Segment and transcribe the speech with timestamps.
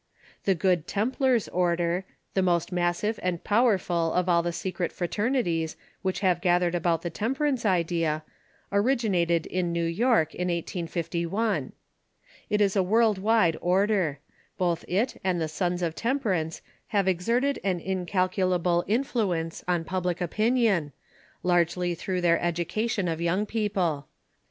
[0.45, 5.75] The Good Templars order, the most massive and power ful of all the secret fraternities
[6.01, 8.23] which have gathered about the temperance idea,
[8.71, 11.73] originated in New York in 1851.
[12.49, 14.17] It is a world wide order;
[14.57, 20.93] both it and the Sons of Temperance have exerted an incalculable influence on ])ublic opinion,
[21.43, 24.07] largely through their education of young people.